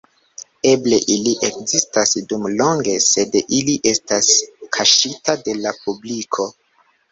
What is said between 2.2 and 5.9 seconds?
dum longe sed ili estas kaŝita de la